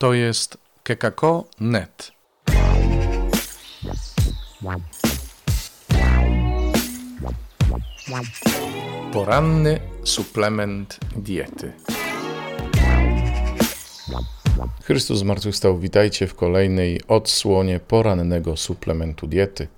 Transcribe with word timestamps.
To 0.00 0.14
jest 0.14 0.58
kekako.net. 0.82 2.12
Poranny 9.12 9.80
suplement 10.04 10.98
diety. 11.16 11.72
Chrystus 14.84 15.18
zmartwychwstał. 15.18 15.78
Witajcie 15.78 16.26
w 16.26 16.34
kolejnej 16.34 17.00
odsłonie 17.08 17.80
porannego 17.80 18.56
suplementu 18.56 19.26
diety. 19.26 19.68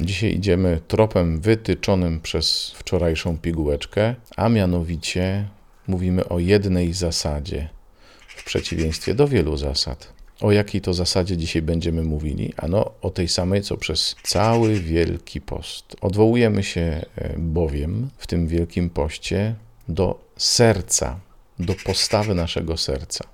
Dzisiaj 0.00 0.34
idziemy 0.34 0.80
tropem 0.88 1.40
wytyczonym 1.40 2.20
przez 2.20 2.70
wczorajszą 2.70 3.38
pigułeczkę, 3.38 4.14
a 4.36 4.48
mianowicie 4.48 5.48
mówimy 5.86 6.28
o 6.28 6.38
jednej 6.38 6.92
zasadzie, 6.92 7.68
w 8.40 8.44
przeciwieństwie 8.44 9.14
do 9.14 9.28
wielu 9.28 9.56
zasad. 9.56 10.12
O 10.40 10.52
jakiej 10.52 10.80
to 10.80 10.94
zasadzie 10.94 11.36
dzisiaj 11.36 11.62
będziemy 11.62 12.02
mówili? 12.02 12.52
Ano 12.56 12.90
o 13.02 13.10
tej 13.10 13.28
samej, 13.28 13.62
co 13.62 13.76
przez 13.76 14.16
cały 14.22 14.80
Wielki 14.80 15.40
Post. 15.40 15.96
Odwołujemy 16.00 16.62
się 16.62 16.80
e, 16.80 17.34
bowiem 17.38 18.10
w 18.18 18.26
tym 18.26 18.46
Wielkim 18.48 18.90
Poście 18.90 19.54
do 19.88 20.20
serca, 20.36 21.20
do 21.58 21.74
postawy 21.84 22.34
naszego 22.34 22.76
serca. 22.76 23.24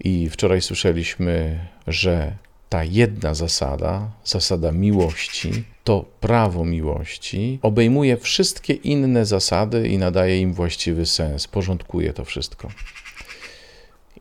I 0.00 0.28
wczoraj 0.28 0.62
słyszeliśmy, 0.62 1.66
że 1.86 2.36
ta 2.68 2.84
jedna 2.84 3.34
zasada, 3.34 4.10
zasada 4.24 4.72
miłości, 4.72 5.64
to 5.84 6.04
prawo 6.20 6.64
miłości, 6.64 7.58
obejmuje 7.62 8.16
wszystkie 8.16 8.72
inne 8.72 9.26
zasady 9.26 9.88
i 9.88 9.98
nadaje 9.98 10.40
im 10.40 10.52
właściwy 10.54 11.06
sens, 11.06 11.46
porządkuje 11.46 12.12
to 12.12 12.24
wszystko. 12.24 12.68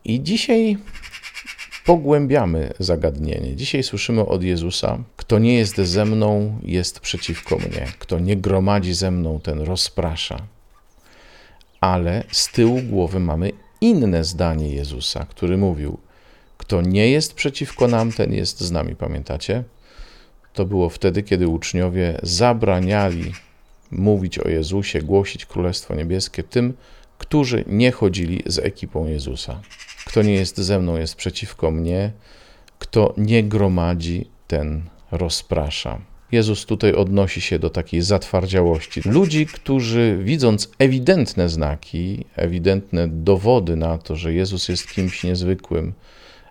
I 0.08 0.24
dzisiaj 0.24 0.78
pogłębiamy 1.86 2.74
zagadnienie. 2.80 3.56
Dzisiaj 3.56 3.84
słyszymy 3.84 4.26
od 4.26 4.44
Jezusa: 4.44 4.98
Kto 5.18 5.40
nie 5.40 5.54
jest 5.54 5.78
ze 5.78 6.06
mną, 6.06 6.60
jest 6.64 7.00
przeciwko 7.00 7.58
mnie. 7.58 7.88
Kto 8.00 8.20
nie 8.20 8.38
gromadzi 8.38 8.94
ze 8.94 9.12
mną, 9.12 9.40
ten 9.40 9.60
rozprasza. 9.60 10.38
Ale 11.82 12.24
z 12.32 12.52
tyłu 12.52 12.82
głowy 12.82 13.20
mamy 13.20 13.52
inne 13.82 14.24
zdanie 14.24 14.70
Jezusa, 14.70 15.26
który 15.30 15.58
mówił: 15.58 15.98
Kto 16.58 16.82
nie 16.82 17.12
jest 17.12 17.34
przeciwko 17.34 17.88
nam, 17.88 18.12
ten 18.12 18.34
jest 18.34 18.62
z 18.62 18.72
nami. 18.72 18.96
Pamiętacie? 18.96 19.64
To 20.54 20.66
było 20.66 20.90
wtedy, 20.90 21.24
kiedy 21.24 21.48
uczniowie 21.48 22.20
zabraniali 22.24 23.34
mówić 23.92 24.40
o 24.40 24.50
Jezusie, 24.50 25.02
głosić 25.02 25.46
Królestwo 25.46 25.96
Niebieskie 25.96 26.44
tym, 26.44 26.74
którzy 27.18 27.64
nie 27.68 27.92
chodzili 27.92 28.44
z 28.46 28.60
ekipą 28.60 29.08
Jezusa. 29.08 29.62
Kto 30.18 30.24
nie 30.24 30.34
jest 30.34 30.58
ze 30.58 30.80
mną, 30.80 30.98
jest 30.98 31.16
przeciwko 31.16 31.72
mnie. 31.72 32.12
Kto 32.80 33.14
nie 33.18 33.44
gromadzi, 33.44 34.26
ten 34.48 34.82
rozprasza. 35.12 36.02
Jezus 36.32 36.66
tutaj 36.66 36.94
odnosi 36.94 37.42
się 37.42 37.60
do 37.60 37.70
takiej 37.70 38.02
zatwardziałości. 38.02 39.02
Ludzi, 39.06 39.46
którzy 39.46 40.20
widząc 40.24 40.72
ewidentne 40.80 41.50
znaki, 41.50 42.26
ewidentne 42.36 43.08
dowody 43.08 43.76
na 43.76 43.98
to, 43.98 44.16
że 44.16 44.34
Jezus 44.34 44.70
jest 44.70 44.92
kimś 44.92 45.24
niezwykłym, 45.24 45.94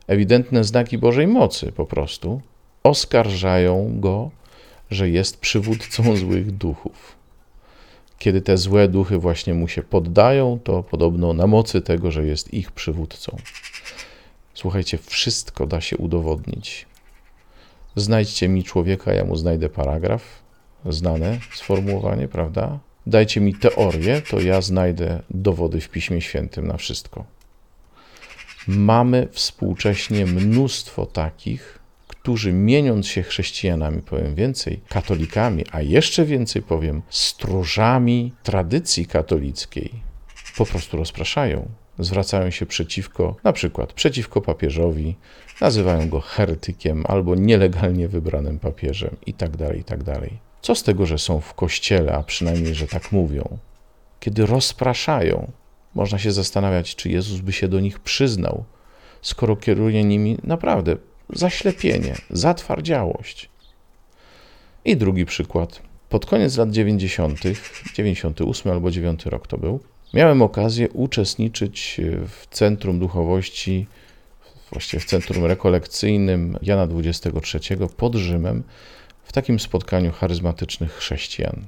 ewidentne 0.06 0.64
znaki 0.64 0.98
Bożej 0.98 1.26
mocy 1.26 1.72
po 1.72 1.86
prostu, 1.86 2.40
oskarżają 2.82 4.00
go, 4.00 4.30
że 4.90 5.10
jest 5.10 5.40
przywódcą 5.40 6.16
złych 6.16 6.50
duchów. 6.50 7.16
Kiedy 8.18 8.40
te 8.40 8.56
złe 8.56 8.88
duchy 8.88 9.18
właśnie 9.18 9.54
mu 9.54 9.68
się 9.68 9.82
poddają, 9.82 10.58
to 10.64 10.82
podobno 10.82 11.32
na 11.32 11.46
mocy 11.46 11.80
tego, 11.80 12.10
że 12.10 12.26
jest 12.26 12.54
ich 12.54 12.72
przywódcą. 12.72 13.36
Słuchajcie, 14.56 14.98
wszystko 14.98 15.66
da 15.66 15.80
się 15.80 15.96
udowodnić. 15.96 16.86
Znajdźcie 17.96 18.48
mi 18.48 18.64
człowieka, 18.64 19.12
ja 19.12 19.24
mu 19.24 19.36
znajdę 19.36 19.68
paragraf, 19.68 20.22
znane 20.86 21.38
sformułowanie, 21.54 22.28
prawda? 22.28 22.78
Dajcie 23.06 23.40
mi 23.40 23.54
teorię, 23.54 24.22
to 24.30 24.40
ja 24.40 24.60
znajdę 24.60 25.22
dowody 25.30 25.80
w 25.80 25.88
Piśmie 25.88 26.20
Świętym 26.20 26.66
na 26.66 26.76
wszystko. 26.76 27.24
Mamy 28.68 29.28
współcześnie 29.32 30.26
mnóstwo 30.26 31.06
takich, 31.06 31.78
którzy 32.08 32.52
mieniąc 32.52 33.06
się 33.06 33.22
chrześcijanami, 33.22 34.02
powiem 34.02 34.34
więcej, 34.34 34.80
katolikami, 34.88 35.64
a 35.72 35.82
jeszcze 35.82 36.24
więcej 36.24 36.62
powiem, 36.62 37.02
stróżami 37.10 38.32
tradycji 38.42 39.06
katolickiej, 39.06 39.92
po 40.56 40.66
prostu 40.66 40.96
rozpraszają. 40.96 41.68
Zwracają 41.98 42.50
się 42.50 42.66
przeciwko, 42.66 43.36
na 43.44 43.52
przykład 43.52 43.92
przeciwko 43.92 44.40
papieżowi, 44.40 45.16
nazywają 45.60 46.08
go 46.08 46.20
heretykiem 46.20 47.04
albo 47.08 47.34
nielegalnie 47.34 48.08
wybranym 48.08 48.58
papieżem 48.58 49.16
i 49.26 49.34
tak 49.34 49.56
dalej, 49.56 49.80
i 49.80 49.84
tak. 49.84 49.98
Co 50.62 50.74
z 50.74 50.82
tego, 50.82 51.06
że 51.06 51.18
są 51.18 51.40
w 51.40 51.54
kościele, 51.54 52.12
a 52.12 52.22
przynajmniej, 52.22 52.74
że 52.74 52.86
tak 52.86 53.12
mówią? 53.12 53.58
Kiedy 54.20 54.46
rozpraszają, 54.46 55.50
można 55.94 56.18
się 56.18 56.32
zastanawiać, 56.32 56.96
czy 56.96 57.10
Jezus 57.10 57.40
by 57.40 57.52
się 57.52 57.68
do 57.68 57.80
nich 57.80 57.98
przyznał, 57.98 58.64
skoro 59.22 59.56
kieruje 59.56 60.04
nimi 60.04 60.38
naprawdę 60.44 60.96
zaślepienie, 61.30 62.14
zatwardziałość. 62.30 63.48
I 64.84 64.96
drugi 64.96 65.26
przykład. 65.26 65.82
Pod 66.08 66.26
koniec 66.26 66.56
lat 66.56 66.70
90., 66.70 67.40
98 67.94 68.72
albo 68.72 68.90
9 68.90 69.26
rok 69.26 69.46
to 69.46 69.58
był, 69.58 69.80
miałem 70.14 70.42
okazję 70.42 70.88
uczestniczyć 70.88 72.00
w 72.28 72.46
Centrum 72.50 72.98
Duchowości, 72.98 73.86
właściwie 74.72 75.00
w 75.00 75.04
Centrum 75.04 75.44
Rekolekcyjnym 75.44 76.58
Jana 76.62 76.88
XXIII 77.04 77.78
pod 77.96 78.14
Rzymem, 78.14 78.62
w 79.24 79.32
takim 79.32 79.60
spotkaniu 79.60 80.12
charyzmatycznych 80.12 80.92
chrześcijan. 80.92 81.66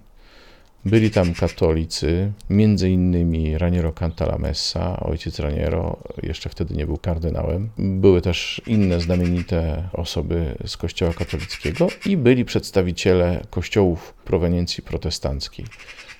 Byli 0.84 1.10
tam 1.10 1.34
katolicy, 1.34 2.32
między 2.50 2.90
innymi 2.90 3.58
Raniero 3.58 3.92
Cantalamessa, 3.92 5.00
ojciec 5.00 5.38
Raniero, 5.38 5.96
jeszcze 6.22 6.48
wtedy 6.48 6.74
nie 6.74 6.86
był 6.86 6.96
kardynałem. 6.96 7.70
Były 7.78 8.22
też 8.22 8.62
inne 8.66 9.00
znamienite 9.00 9.88
osoby 9.92 10.54
z 10.66 10.76
kościoła 10.76 11.12
katolickiego 11.12 11.88
i 12.06 12.16
byli 12.16 12.44
przedstawiciele 12.44 13.44
kościołów 13.50 14.14
proweniencji 14.24 14.82
protestanckiej. 14.82 15.66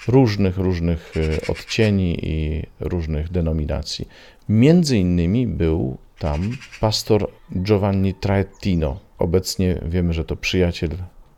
Różnych, 0.07 0.59
różnych 0.59 1.13
e, 1.17 1.53
odcieni 1.53 2.19
i 2.23 2.63
różnych 2.81 3.31
denominacji. 3.31 4.09
Między 4.49 4.99
innymi 4.99 5.47
był 5.47 5.99
tam 6.19 6.57
pastor 6.81 7.31
Giovanni 7.63 8.15
Traettino. 8.15 9.01
Obecnie 9.19 9.81
wiemy, 9.87 10.13
że 10.13 10.25
to 10.25 10.37
przyjaciel 10.37 10.91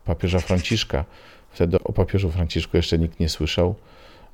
papieża 0.05 0.39
Franciszka, 0.39 1.05
Wtedy 1.51 1.83
o 1.83 1.93
papieżu 1.93 2.31
Franciszku 2.31 2.77
jeszcze 2.77 2.99
nikt 2.99 3.19
nie 3.19 3.29
słyszał, 3.29 3.75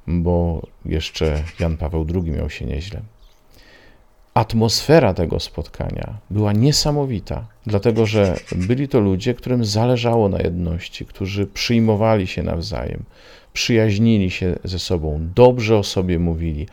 bo 0.07 0.67
jeszcze 0.85 1.43
Jan 1.59 1.77
Paweł 1.77 2.07
II 2.15 2.31
miał 2.31 2.49
się 2.49 2.65
nieźle. 2.65 3.01
Atmosfera 4.37 5.13
tego 5.13 5.39
spotkania 5.39 6.17
była 6.29 6.53
niesamowita, 6.53 7.47
dlatego 7.65 8.05
że 8.05 8.37
byli 8.55 8.87
to 8.87 8.99
ludzie, 8.99 9.33
którym 9.33 9.65
zależało 9.65 10.29
na 10.29 10.39
jedności, 10.39 11.05
którzy 11.05 11.47
przyjmowali 11.47 12.27
się 12.27 12.43
nawzajem, 12.43 13.03
przyjaźnili 13.53 14.31
się 14.31 14.55
ze 14.63 14.79
sobą, 14.79 15.29
dobrze 15.35 15.77
o 15.77 15.83
sobie 15.83 16.19
mówili, 16.19 16.67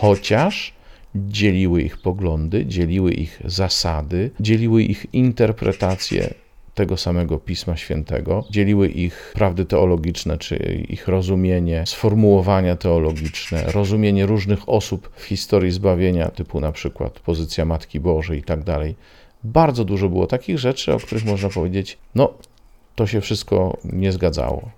chociaż 0.00 0.72
dzieliły 1.14 1.82
ich 1.82 1.98
poglądy, 1.98 2.66
dzieliły 2.66 3.12
ich 3.12 3.40
zasady, 3.44 4.30
dzieliły 4.40 4.82
ich 4.82 5.06
interpretacje 5.12 6.34
tego 6.74 6.96
samego 6.96 7.38
Pisma 7.38 7.76
Świętego, 7.76 8.44
dzieliły 8.50 8.88
ich 8.88 9.32
prawdy 9.34 9.64
teologiczne, 9.64 10.38
czy 10.38 10.56
ich 10.88 11.08
rozumienie, 11.08 11.84
sformułowania 11.86 12.76
teologiczne, 12.76 13.62
rozumienie 13.62 14.26
różnych 14.26 14.68
osób 14.68 15.10
w 15.16 15.24
historii 15.24 15.72
zbawienia, 15.72 16.28
typu 16.28 16.60
na 16.60 16.72
przykład 16.72 17.20
pozycja 17.20 17.64
Matki 17.64 18.00
Bożej 18.00 18.38
i 18.38 18.42
tak 18.42 18.62
dalej. 18.62 18.96
Bardzo 19.44 19.84
dużo 19.84 20.08
było 20.08 20.26
takich 20.26 20.58
rzeczy, 20.58 20.94
o 20.94 20.98
których 20.98 21.24
można 21.24 21.48
powiedzieć, 21.48 21.98
no 22.14 22.34
to 22.94 23.06
się 23.06 23.20
wszystko 23.20 23.76
nie 23.84 24.12
zgadzało, 24.12 24.70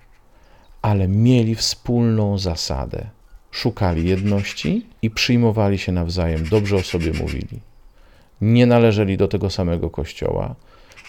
ale 0.82 1.08
mieli 1.08 1.54
wspólną 1.54 2.38
zasadę. 2.38 3.06
Szukali 3.50 4.08
jedności 4.08 4.86
i 5.02 5.10
przyjmowali 5.10 5.78
się 5.78 5.92
nawzajem, 5.92 6.44
dobrze 6.48 6.76
o 6.76 6.82
sobie 6.82 7.12
mówili. 7.12 7.60
Nie 8.40 8.66
należeli 8.66 9.16
do 9.16 9.28
tego 9.28 9.50
samego 9.50 9.90
kościoła, 9.90 10.54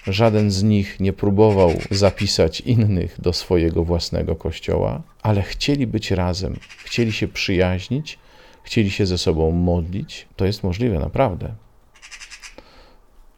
Żaden 0.08 0.52
z 0.52 0.64
nich 0.64 1.00
nie 1.00 1.14
próbował 1.14 1.72
zapisać 1.92 2.62
innych 2.62 3.22
do 3.22 3.34
swojego 3.34 3.84
własnego 3.84 4.36
kościoła, 4.36 5.02
ale 5.22 5.42
chcieli 5.42 5.88
być 5.88 6.12
razem, 6.12 6.60
chcieli 6.84 7.12
się 7.12 7.28
przyjaźnić, 7.28 8.20
chcieli 8.64 8.92
się 8.92 9.06
ze 9.06 9.18
sobą 9.18 9.52
modlić. 9.52 10.28
To 10.36 10.46
jest 10.46 10.64
możliwe, 10.64 11.00
naprawdę. 11.00 11.54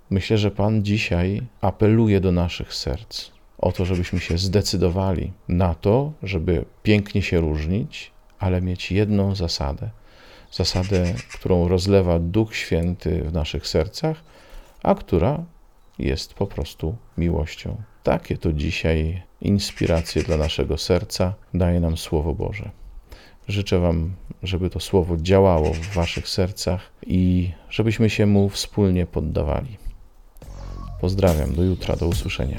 Myślę, 0.09 0.37
że 0.37 0.51
Pan 0.51 0.83
dzisiaj 0.83 1.41
apeluje 1.61 2.19
do 2.19 2.31
naszych 2.31 2.73
serc 2.73 3.31
o 3.57 3.71
to, 3.71 3.85
żebyśmy 3.85 4.19
się 4.19 4.37
zdecydowali 4.37 5.31
na 5.47 5.75
to, 5.75 6.11
żeby 6.23 6.65
pięknie 6.83 7.21
się 7.21 7.39
różnić, 7.39 8.11
ale 8.39 8.61
mieć 8.61 8.91
jedną 8.91 9.35
zasadę. 9.35 9.89
zasadę, 10.51 11.13
którą 11.33 11.67
rozlewa 11.67 12.19
Duch 12.19 12.55
Święty 12.55 13.23
w 13.23 13.33
naszych 13.33 13.67
sercach, 13.67 14.23
a 14.83 14.95
która 14.95 15.43
jest 15.99 16.33
po 16.33 16.47
prostu 16.47 16.95
miłością. 17.17 17.81
Takie 18.03 18.37
to 18.37 18.53
dzisiaj 18.53 19.23
inspiracje 19.41 20.23
dla 20.23 20.37
naszego 20.37 20.77
serca 20.77 21.33
daje 21.53 21.79
nam 21.79 21.97
Słowo 21.97 22.33
Boże. 22.33 22.69
Życzę 23.47 23.79
Wam, 23.79 24.13
żeby 24.43 24.69
to 24.69 24.79
Słowo 24.79 25.17
działało 25.17 25.73
w 25.73 25.93
Waszych 25.93 26.29
sercach 26.29 26.91
i 27.05 27.51
żebyśmy 27.69 28.09
się 28.09 28.25
Mu 28.25 28.49
wspólnie 28.49 29.05
poddawali. 29.05 29.77
Pozdrawiam, 31.01 31.55
do 31.55 31.63
jutra, 31.63 31.95
do 31.95 32.07
usłyszenia. 32.07 32.57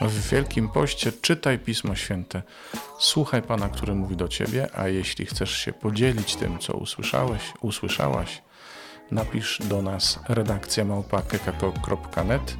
W 0.00 0.30
Wielkim 0.30 0.68
Poście 0.68 1.12
czytaj 1.12 1.58
Pismo 1.58 1.94
Święte, 1.94 2.42
słuchaj 2.98 3.42
Pana, 3.42 3.68
który 3.68 3.94
mówi 3.94 4.16
do 4.16 4.28
Ciebie, 4.28 4.68
a 4.74 4.88
jeśli 4.88 5.26
chcesz 5.26 5.50
się 5.58 5.72
podzielić 5.72 6.36
tym, 6.36 6.58
co 6.58 6.72
usłyszałeś, 6.72 7.42
usłyszałaś, 7.60 8.42
napisz 9.12 9.58
do 9.68 9.82
nas 9.82 10.18
redakcja 10.28 10.84
małpa.kekako.net 10.84 12.56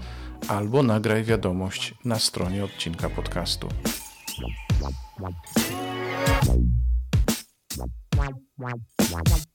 albo 0.49 0.82
nagraj 0.82 1.25
wiadomość 1.25 1.94
na 2.05 2.19
stronie 2.19 2.64
odcinka 2.64 3.11
podcastu. 3.11 3.69
Wow, 8.17 8.29
wow, 8.58 8.73
wow. 9.12 9.50